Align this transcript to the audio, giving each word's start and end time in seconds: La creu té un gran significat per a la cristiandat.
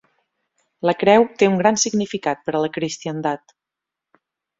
La 0.89 0.93
creu 1.01 1.25
té 1.41 1.49
un 1.51 1.57
gran 1.59 1.77
significat 1.81 2.41
per 2.47 2.55
a 2.57 2.63
la 2.65 2.71
cristiandat. 2.79 3.55